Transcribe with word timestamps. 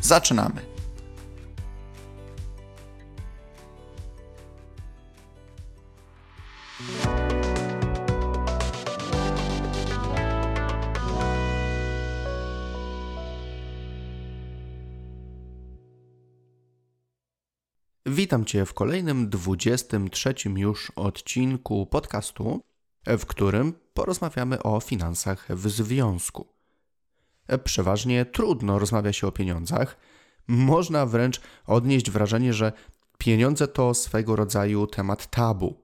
Zaczynamy! 0.00 0.78
Witam 18.06 18.44
Cię 18.44 18.66
w 18.66 18.74
kolejnym 18.74 19.28
23 19.28 20.34
już 20.56 20.92
odcinku 20.96 21.86
podcastu, 21.86 22.60
w 23.06 23.26
którym 23.26 23.74
porozmawiamy 23.94 24.62
o 24.62 24.80
finansach 24.80 25.46
w 25.50 25.68
związku. 25.68 26.57
Przeważnie 27.64 28.24
trudno 28.24 28.78
rozmawia 28.78 29.12
się 29.12 29.26
o 29.26 29.32
pieniądzach. 29.32 29.96
Można 30.46 31.06
wręcz 31.06 31.40
odnieść 31.66 32.10
wrażenie, 32.10 32.52
że 32.52 32.72
pieniądze 33.18 33.68
to 33.68 33.94
swego 33.94 34.36
rodzaju 34.36 34.86
temat 34.86 35.30
tabu. 35.30 35.82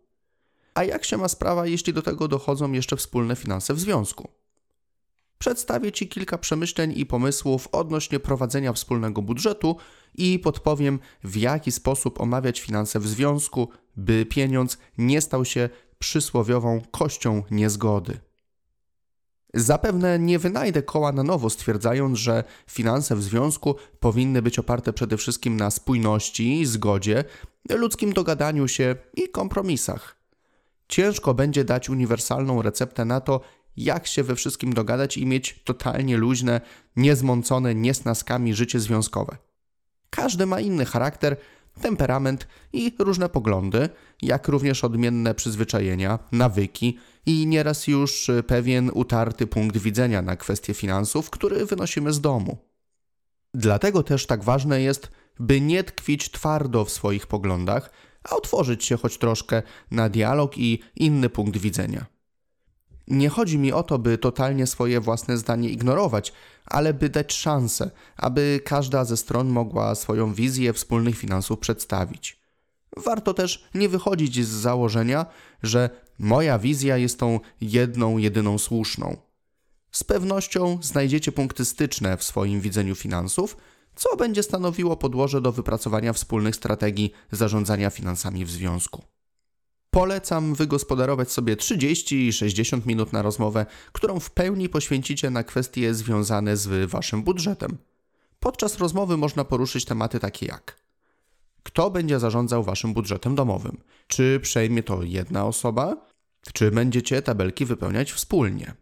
A 0.74 0.84
jak 0.84 1.04
się 1.04 1.16
ma 1.16 1.28
sprawa, 1.28 1.66
jeśli 1.66 1.92
do 1.92 2.02
tego 2.02 2.28
dochodzą 2.28 2.72
jeszcze 2.72 2.96
wspólne 2.96 3.36
finanse 3.36 3.74
w 3.74 3.80
związku? 3.80 4.28
Przedstawię 5.38 5.92
Ci 5.92 6.08
kilka 6.08 6.38
przemyśleń 6.38 6.92
i 6.96 7.06
pomysłów 7.06 7.68
odnośnie 7.72 8.20
prowadzenia 8.20 8.72
wspólnego 8.72 9.22
budżetu 9.22 9.76
i 10.14 10.38
podpowiem, 10.38 10.98
w 11.24 11.36
jaki 11.36 11.72
sposób 11.72 12.20
omawiać 12.20 12.60
finanse 12.60 13.00
w 13.00 13.08
związku, 13.08 13.68
by 13.96 14.26
pieniądz 14.26 14.78
nie 14.98 15.20
stał 15.20 15.44
się 15.44 15.68
przysłowiową 15.98 16.82
kością 16.90 17.42
niezgody. 17.50 18.18
Zapewne 19.54 20.18
nie 20.18 20.38
wynajdę 20.38 20.82
koła 20.82 21.12
na 21.12 21.22
nowo, 21.22 21.50
stwierdzając, 21.50 22.18
że 22.18 22.44
finanse 22.66 23.16
w 23.16 23.22
związku 23.22 23.74
powinny 24.00 24.42
być 24.42 24.58
oparte 24.58 24.92
przede 24.92 25.16
wszystkim 25.16 25.56
na 25.56 25.70
spójności, 25.70 26.66
zgodzie, 26.66 27.24
ludzkim 27.70 28.12
dogadaniu 28.12 28.68
się 28.68 28.96
i 29.14 29.28
kompromisach. 29.28 30.16
Ciężko 30.88 31.34
będzie 31.34 31.64
dać 31.64 31.88
uniwersalną 31.88 32.62
receptę 32.62 33.04
na 33.04 33.20
to, 33.20 33.40
jak 33.76 34.06
się 34.06 34.22
we 34.22 34.36
wszystkim 34.36 34.72
dogadać 34.72 35.16
i 35.16 35.26
mieć 35.26 35.60
totalnie 35.64 36.16
luźne, 36.16 36.60
niezmącone 36.96 37.74
niesnaskami 37.74 38.54
życie 38.54 38.80
związkowe. 38.80 39.36
Każdy 40.10 40.46
ma 40.46 40.60
inny 40.60 40.84
charakter, 40.84 41.36
temperament 41.80 42.46
i 42.72 42.92
różne 42.98 43.28
poglądy, 43.28 43.88
jak 44.22 44.48
również 44.48 44.84
odmienne 44.84 45.34
przyzwyczajenia, 45.34 46.18
nawyki 46.32 46.98
i 47.26 47.46
nieraz 47.46 47.86
już 47.86 48.30
pewien 48.46 48.90
utarty 48.94 49.46
punkt 49.46 49.76
widzenia 49.76 50.22
na 50.22 50.36
kwestie 50.36 50.74
finansów, 50.74 51.30
który 51.30 51.66
wynosimy 51.66 52.12
z 52.12 52.20
domu. 52.20 52.58
Dlatego 53.54 54.02
też 54.02 54.26
tak 54.26 54.44
ważne 54.44 54.82
jest, 54.82 55.08
by 55.38 55.60
nie 55.60 55.84
tkwić 55.84 56.30
twardo 56.30 56.84
w 56.84 56.90
swoich 56.90 57.26
poglądach, 57.26 57.90
a 58.24 58.36
otworzyć 58.36 58.84
się 58.84 58.96
choć 58.96 59.18
troszkę 59.18 59.62
na 59.90 60.08
dialog 60.08 60.58
i 60.58 60.82
inny 60.96 61.28
punkt 61.28 61.56
widzenia. 61.56 62.06
Nie 63.08 63.28
chodzi 63.28 63.58
mi 63.58 63.72
o 63.72 63.82
to, 63.82 63.98
by 63.98 64.18
totalnie 64.18 64.66
swoje 64.66 65.00
własne 65.00 65.38
zdanie 65.38 65.68
ignorować, 65.68 66.32
ale 66.66 66.94
by 66.94 67.08
dać 67.08 67.32
szansę, 67.32 67.90
aby 68.16 68.60
każda 68.64 69.04
ze 69.04 69.16
stron 69.16 69.48
mogła 69.48 69.94
swoją 69.94 70.34
wizję 70.34 70.72
wspólnych 70.72 71.16
finansów 71.18 71.58
przedstawić. 71.58 72.40
Warto 72.96 73.34
też 73.34 73.64
nie 73.74 73.88
wychodzić 73.88 74.46
z 74.46 74.48
założenia, 74.48 75.26
że 75.62 75.90
moja 76.18 76.58
wizja 76.58 76.96
jest 76.96 77.18
tą 77.18 77.40
jedną, 77.60 78.18
jedyną 78.18 78.58
słuszną. 78.58 79.16
Z 79.92 80.04
pewnością 80.04 80.78
znajdziecie 80.82 81.32
punkty 81.32 81.64
styczne 81.64 82.16
w 82.16 82.24
swoim 82.24 82.60
widzeniu 82.60 82.94
finansów, 82.94 83.56
co 83.94 84.16
będzie 84.16 84.42
stanowiło 84.42 84.96
podłoże 84.96 85.40
do 85.40 85.52
wypracowania 85.52 86.12
wspólnych 86.12 86.56
strategii 86.56 87.12
zarządzania 87.30 87.90
finansami 87.90 88.44
w 88.44 88.50
związku. 88.50 89.02
Polecam 89.90 90.54
wygospodarować 90.54 91.32
sobie 91.32 91.56
30 91.56 92.28
i 92.28 92.32
60 92.32 92.86
minut 92.86 93.12
na 93.12 93.22
rozmowę, 93.22 93.66
którą 93.92 94.20
w 94.20 94.30
pełni 94.30 94.68
poświęcicie 94.68 95.30
na 95.30 95.44
kwestie 95.44 95.94
związane 95.94 96.56
z 96.56 96.90
waszym 96.90 97.22
budżetem. 97.22 97.78
Podczas 98.40 98.78
rozmowy 98.78 99.16
można 99.16 99.44
poruszyć 99.44 99.84
tematy 99.84 100.20
takie 100.20 100.46
jak: 100.46 100.83
kto 101.64 101.90
będzie 101.90 102.18
zarządzał 102.18 102.62
waszym 102.62 102.94
budżetem 102.94 103.34
domowym? 103.34 103.76
Czy 104.06 104.40
przejmie 104.42 104.82
to 104.82 105.02
jedna 105.02 105.46
osoba? 105.46 106.06
Czy 106.52 106.70
będziecie 106.70 107.22
tabelki 107.22 107.64
wypełniać 107.64 108.12
wspólnie? 108.12 108.74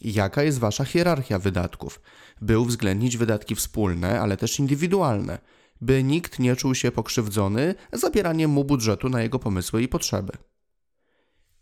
Jaka 0.00 0.42
jest 0.42 0.58
wasza 0.58 0.84
hierarchia 0.84 1.38
wydatków? 1.38 2.00
By 2.40 2.58
uwzględnić 2.58 3.16
wydatki 3.16 3.54
wspólne, 3.54 4.20
ale 4.20 4.36
też 4.36 4.58
indywidualne 4.58 5.38
by 5.80 6.02
nikt 6.02 6.38
nie 6.38 6.56
czuł 6.56 6.74
się 6.74 6.92
pokrzywdzony 6.92 7.74
zabieraniem 7.92 8.50
mu 8.50 8.64
budżetu 8.64 9.08
na 9.08 9.22
jego 9.22 9.38
pomysły 9.38 9.82
i 9.82 9.88
potrzeby. 9.88 10.32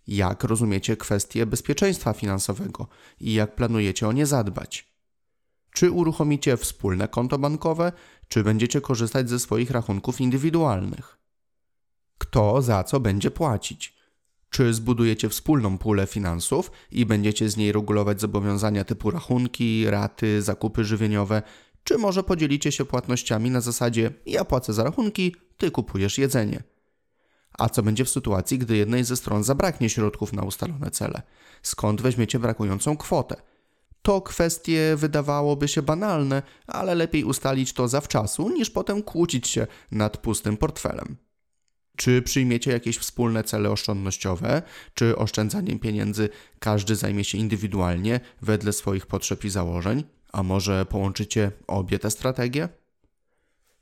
Jak 0.06 0.44
rozumiecie 0.44 0.96
kwestię 0.96 1.46
bezpieczeństwa 1.46 2.12
finansowego 2.12 2.88
i 3.20 3.34
jak 3.34 3.54
planujecie 3.54 4.08
o 4.08 4.12
nie 4.12 4.26
zadbać? 4.26 4.95
Czy 5.76 5.90
uruchomicie 5.90 6.56
wspólne 6.56 7.08
konto 7.08 7.38
bankowe, 7.38 7.92
czy 8.28 8.44
będziecie 8.44 8.80
korzystać 8.80 9.30
ze 9.30 9.38
swoich 9.38 9.70
rachunków 9.70 10.20
indywidualnych? 10.20 11.18
Kto 12.18 12.62
za 12.62 12.84
co 12.84 13.00
będzie 13.00 13.30
płacić? 13.30 13.96
Czy 14.50 14.74
zbudujecie 14.74 15.28
wspólną 15.28 15.78
pulę 15.78 16.06
finansów 16.06 16.70
i 16.90 17.06
będziecie 17.06 17.48
z 17.48 17.56
niej 17.56 17.72
regulować 17.72 18.20
zobowiązania 18.20 18.84
typu 18.84 19.10
rachunki, 19.10 19.90
raty, 19.90 20.42
zakupy 20.42 20.84
żywieniowe, 20.84 21.42
czy 21.84 21.98
może 21.98 22.22
podzielicie 22.22 22.72
się 22.72 22.84
płatnościami 22.84 23.50
na 23.50 23.60
zasadzie 23.60 24.10
ja 24.26 24.44
płacę 24.44 24.72
za 24.72 24.84
rachunki, 24.84 25.36
ty 25.56 25.70
kupujesz 25.70 26.18
jedzenie. 26.18 26.62
A 27.58 27.68
co 27.68 27.82
będzie 27.82 28.04
w 28.04 28.10
sytuacji, 28.10 28.58
gdy 28.58 28.76
jednej 28.76 29.04
ze 29.04 29.16
stron 29.16 29.44
zabraknie 29.44 29.90
środków 29.90 30.32
na 30.32 30.42
ustalone 30.42 30.90
cele? 30.90 31.22
Skąd 31.62 32.02
weźmiecie 32.02 32.38
brakującą 32.38 32.96
kwotę? 32.96 33.55
To 34.06 34.20
kwestie 34.20 34.96
wydawałoby 34.96 35.68
się 35.68 35.82
banalne, 35.82 36.42
ale 36.66 36.94
lepiej 36.94 37.24
ustalić 37.24 37.72
to 37.72 37.88
zawczasu, 37.88 38.48
niż 38.48 38.70
potem 38.70 39.02
kłócić 39.02 39.48
się 39.48 39.66
nad 39.90 40.16
pustym 40.16 40.56
portfelem. 40.56 41.16
Czy 41.96 42.22
przyjmiecie 42.22 42.70
jakieś 42.70 42.98
wspólne 42.98 43.44
cele 43.44 43.70
oszczędnościowe, 43.70 44.62
czy 44.94 45.16
oszczędzaniem 45.16 45.78
pieniędzy 45.78 46.28
każdy 46.58 46.96
zajmie 46.96 47.24
się 47.24 47.38
indywidualnie, 47.38 48.20
wedle 48.42 48.72
swoich 48.72 49.06
potrzeb 49.06 49.44
i 49.44 49.50
założeń? 49.50 50.04
A 50.32 50.42
może 50.42 50.86
połączycie 50.86 51.52
obie 51.66 51.98
te 51.98 52.10
strategie? 52.10 52.68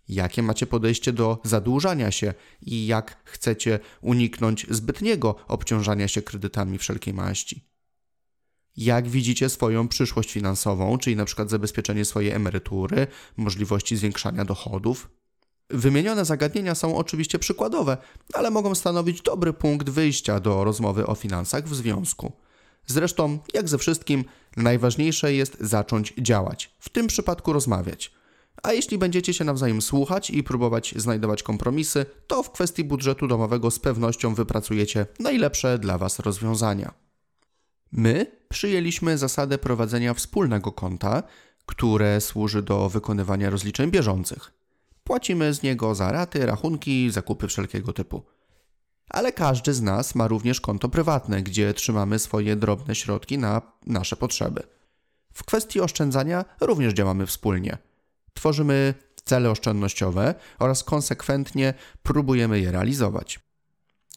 Jakie 0.08 0.42
macie 0.42 0.66
podejście 0.66 1.12
do 1.12 1.40
zadłużania 1.44 2.10
się 2.10 2.34
i 2.62 2.86
jak 2.86 3.22
chcecie 3.24 3.80
uniknąć 4.00 4.66
zbytniego 4.70 5.36
obciążania 5.48 6.08
się 6.08 6.22
kredytami 6.22 6.78
wszelkiej 6.78 7.14
maści? 7.14 7.73
Jak 8.76 9.08
widzicie 9.08 9.48
swoją 9.48 9.88
przyszłość 9.88 10.32
finansową, 10.32 10.98
czyli 10.98 11.16
na 11.16 11.24
przykład 11.24 11.50
zabezpieczenie 11.50 12.04
swojej 12.04 12.30
emerytury, 12.30 13.06
możliwości 13.36 13.96
zwiększania 13.96 14.44
dochodów? 14.44 15.10
Wymienione 15.70 16.24
zagadnienia 16.24 16.74
są 16.74 16.96
oczywiście 16.96 17.38
przykładowe, 17.38 17.96
ale 18.34 18.50
mogą 18.50 18.74
stanowić 18.74 19.22
dobry 19.22 19.52
punkt 19.52 19.90
wyjścia 19.90 20.40
do 20.40 20.64
rozmowy 20.64 21.06
o 21.06 21.14
finansach 21.14 21.68
w 21.68 21.74
związku. 21.74 22.32
Zresztą, 22.86 23.38
jak 23.54 23.68
ze 23.68 23.78
wszystkim, 23.78 24.24
najważniejsze 24.56 25.32
jest 25.34 25.56
zacząć 25.60 26.14
działać, 26.18 26.74
w 26.78 26.88
tym 26.88 27.06
przypadku 27.06 27.52
rozmawiać. 27.52 28.12
A 28.62 28.72
jeśli 28.72 28.98
będziecie 28.98 29.34
się 29.34 29.44
nawzajem 29.44 29.82
słuchać 29.82 30.30
i 30.30 30.42
próbować 30.42 30.94
znajdować 30.96 31.42
kompromisy, 31.42 32.06
to 32.26 32.42
w 32.42 32.50
kwestii 32.50 32.84
budżetu 32.84 33.26
domowego 33.26 33.70
z 33.70 33.78
pewnością 33.78 34.34
wypracujecie 34.34 35.06
najlepsze 35.20 35.78
dla 35.78 35.98
Was 35.98 36.18
rozwiązania. 36.18 37.03
My 37.94 38.26
przyjęliśmy 38.48 39.18
zasadę 39.18 39.58
prowadzenia 39.58 40.14
wspólnego 40.14 40.72
konta, 40.72 41.22
które 41.66 42.20
służy 42.20 42.62
do 42.62 42.88
wykonywania 42.88 43.50
rozliczeń 43.50 43.90
bieżących. 43.90 44.52
Płacimy 45.04 45.54
z 45.54 45.62
niego 45.62 45.94
za 45.94 46.12
raty, 46.12 46.46
rachunki, 46.46 47.10
zakupy 47.10 47.48
wszelkiego 47.48 47.92
typu 47.92 48.22
ale 49.14 49.32
każdy 49.32 49.74
z 49.74 49.82
nas 49.82 50.14
ma 50.14 50.28
również 50.28 50.60
konto 50.60 50.88
prywatne, 50.88 51.42
gdzie 51.42 51.74
trzymamy 51.74 52.18
swoje 52.18 52.56
drobne 52.56 52.94
środki 52.94 53.38
na 53.38 53.62
nasze 53.86 54.16
potrzeby. 54.16 54.62
W 55.32 55.44
kwestii 55.44 55.80
oszczędzania 55.80 56.44
również 56.60 56.94
działamy 56.94 57.26
wspólnie. 57.26 57.78
Tworzymy 58.34 58.94
cele 59.24 59.50
oszczędnościowe 59.50 60.34
oraz 60.58 60.84
konsekwentnie 60.84 61.74
próbujemy 62.02 62.60
je 62.60 62.72
realizować. 62.72 63.40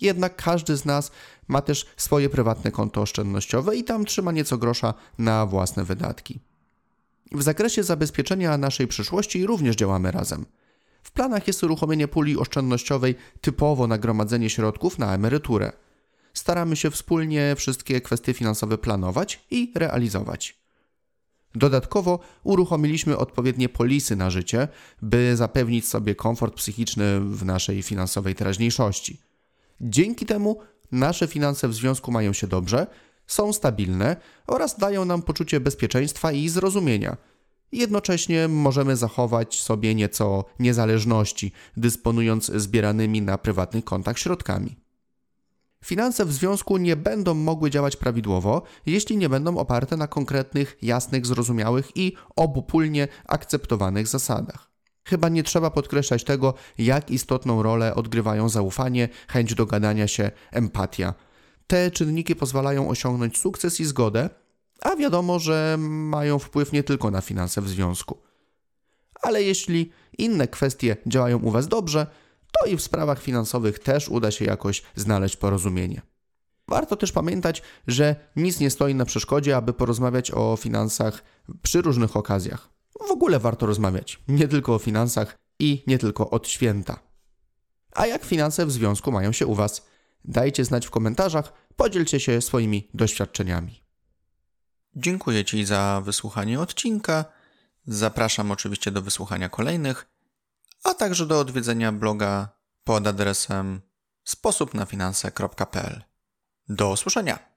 Jednak 0.01 0.35
każdy 0.35 0.77
z 0.77 0.85
nas 0.85 1.11
ma 1.47 1.61
też 1.61 1.85
swoje 1.97 2.29
prywatne 2.29 2.71
konto 2.71 3.01
oszczędnościowe 3.01 3.75
i 3.75 3.83
tam 3.83 4.05
trzyma 4.05 4.31
nieco 4.31 4.57
grosza 4.57 4.93
na 5.17 5.45
własne 5.45 5.83
wydatki. 5.83 6.39
W 7.31 7.41
zakresie 7.41 7.83
zabezpieczenia 7.83 8.57
naszej 8.57 8.87
przyszłości 8.87 9.45
również 9.45 9.75
działamy 9.75 10.11
razem. 10.11 10.45
W 11.03 11.11
planach 11.11 11.47
jest 11.47 11.63
uruchomienie 11.63 12.07
puli 12.07 12.37
oszczędnościowej 12.37 13.15
typowo 13.41 13.87
na 13.87 13.97
gromadzenie 13.97 14.49
środków 14.49 14.99
na 14.99 15.13
emeryturę. 15.13 15.71
Staramy 16.33 16.75
się 16.75 16.91
wspólnie 16.91 17.55
wszystkie 17.55 18.01
kwestie 18.01 18.33
finansowe 18.33 18.77
planować 18.77 19.45
i 19.51 19.71
realizować. 19.75 20.57
Dodatkowo 21.55 22.19
uruchomiliśmy 22.43 23.17
odpowiednie 23.17 23.69
polisy 23.69 24.15
na 24.15 24.29
życie, 24.29 24.67
by 25.01 25.35
zapewnić 25.35 25.87
sobie 25.87 26.15
komfort 26.15 26.55
psychiczny 26.55 27.19
w 27.19 27.45
naszej 27.45 27.83
finansowej 27.83 28.35
teraźniejszości. 28.35 29.26
Dzięki 29.81 30.25
temu 30.25 30.59
nasze 30.91 31.27
finanse 31.27 31.67
w 31.67 31.73
związku 31.73 32.11
mają 32.11 32.33
się 32.33 32.47
dobrze, 32.47 32.87
są 33.27 33.53
stabilne 33.53 34.15
oraz 34.47 34.77
dają 34.77 35.05
nam 35.05 35.21
poczucie 35.21 35.59
bezpieczeństwa 35.59 36.31
i 36.31 36.49
zrozumienia. 36.49 37.17
Jednocześnie 37.71 38.47
możemy 38.47 38.95
zachować 38.95 39.61
sobie 39.61 39.95
nieco 39.95 40.45
niezależności, 40.59 41.51
dysponując 41.77 42.45
zbieranymi 42.45 43.21
na 43.21 43.37
prywatnych 43.37 43.85
kontach 43.85 44.19
środkami. 44.19 44.75
Finanse 45.85 46.25
w 46.25 46.33
związku 46.33 46.77
nie 46.77 46.95
będą 46.95 47.33
mogły 47.33 47.69
działać 47.69 47.95
prawidłowo, 47.95 48.61
jeśli 48.85 49.17
nie 49.17 49.29
będą 49.29 49.57
oparte 49.57 49.97
na 49.97 50.07
konkretnych, 50.07 50.77
jasnych, 50.81 51.25
zrozumiałych 51.25 51.97
i 51.97 52.13
obopólnie 52.35 53.07
akceptowanych 53.25 54.07
zasadach. 54.07 54.76
Chyba 55.07 55.29
nie 55.29 55.43
trzeba 55.43 55.69
podkreślać 55.71 56.23
tego, 56.23 56.53
jak 56.77 57.11
istotną 57.11 57.63
rolę 57.63 57.95
odgrywają 57.95 58.49
zaufanie, 58.49 59.09
chęć 59.27 59.53
dogadania 59.55 60.07
się, 60.07 60.31
empatia. 60.51 61.13
Te 61.67 61.91
czynniki 61.91 62.35
pozwalają 62.35 62.89
osiągnąć 62.89 63.37
sukces 63.37 63.79
i 63.79 63.85
zgodę, 63.85 64.29
a 64.81 64.95
wiadomo, 64.95 65.39
że 65.39 65.75
mają 65.79 66.39
wpływ 66.39 66.71
nie 66.71 66.83
tylko 66.83 67.11
na 67.11 67.21
finanse 67.21 67.61
w 67.61 67.69
związku. 67.69 68.17
Ale 69.21 69.43
jeśli 69.43 69.91
inne 70.17 70.47
kwestie 70.47 70.97
działają 71.05 71.39
u 71.39 71.51
Was 71.51 71.67
dobrze, 71.67 72.07
to 72.51 72.65
i 72.65 72.77
w 72.77 72.81
sprawach 72.81 73.21
finansowych 73.21 73.79
też 73.79 74.09
uda 74.09 74.31
się 74.31 74.45
jakoś 74.45 74.83
znaleźć 74.95 75.35
porozumienie. 75.35 76.01
Warto 76.67 76.95
też 76.95 77.11
pamiętać, 77.11 77.61
że 77.87 78.15
nic 78.35 78.59
nie 78.59 78.69
stoi 78.69 78.95
na 78.95 79.05
przeszkodzie, 79.05 79.57
aby 79.57 79.73
porozmawiać 79.73 80.31
o 80.31 80.57
finansach 80.57 81.23
przy 81.61 81.81
różnych 81.81 82.17
okazjach. 82.17 82.76
W 83.07 83.11
ogóle 83.11 83.39
warto 83.39 83.65
rozmawiać, 83.65 84.19
nie 84.27 84.47
tylko 84.47 84.75
o 84.75 84.79
finansach 84.79 85.37
i 85.59 85.83
nie 85.87 85.97
tylko 85.97 86.29
od 86.29 86.47
święta. 86.47 86.99
A 87.95 88.07
jak 88.07 88.25
finanse 88.25 88.65
w 88.65 88.71
związku 88.71 89.11
mają 89.11 89.31
się 89.31 89.47
u 89.47 89.55
Was? 89.55 89.85
Dajcie 90.25 90.65
znać 90.65 90.87
w 90.87 90.89
komentarzach, 90.89 91.53
podzielcie 91.75 92.19
się 92.19 92.41
swoimi 92.41 92.89
doświadczeniami. 92.93 93.83
Dziękuję 94.95 95.45
Ci 95.45 95.65
za 95.65 96.01
wysłuchanie 96.05 96.59
odcinka. 96.59 97.25
Zapraszam 97.85 98.51
oczywiście 98.51 98.91
do 98.91 99.01
wysłuchania 99.01 99.49
kolejnych, 99.49 100.07
a 100.83 100.93
także 100.93 101.25
do 101.25 101.39
odwiedzenia 101.39 101.91
bloga 101.91 102.49
pod 102.83 103.07
adresem 103.07 103.81
sposobnafinanse.pl. 104.23 106.03
Do 106.69 106.89
usłyszenia! 106.89 107.56